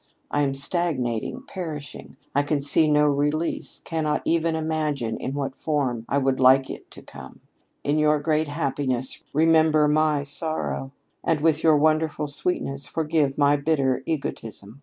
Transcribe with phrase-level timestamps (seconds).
[0.31, 2.17] I am stagnating, perishing.
[2.33, 6.89] I can see no release cannot even imagine in what form I would like it
[6.89, 7.39] to come.
[7.83, 10.91] In your great happiness remember my sorrow.
[11.23, 14.79] And with your wonderful sweetness forgive my bitter egotism.